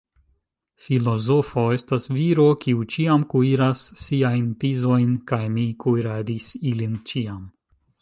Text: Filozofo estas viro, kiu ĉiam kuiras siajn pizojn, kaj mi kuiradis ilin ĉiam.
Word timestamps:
Filozofo 0.85 1.65
estas 1.75 2.07
viro, 2.13 2.47
kiu 2.65 2.81
ĉiam 2.95 3.27
kuiras 3.35 3.85
siajn 4.07 4.51
pizojn, 4.65 5.15
kaj 5.33 5.43
mi 5.59 5.71
kuiradis 5.85 6.53
ilin 6.75 7.03
ĉiam. 7.13 7.43